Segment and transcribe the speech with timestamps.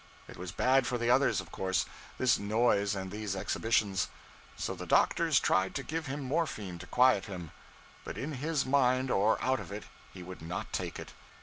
[0.27, 1.85] It was bad for the others, of course
[2.17, 4.07] this noise and these exhibitions;
[4.57, 7.51] so the doctors tried to give him morphine to quiet him.
[8.03, 11.13] But, in his mind or out of it, he would not take it.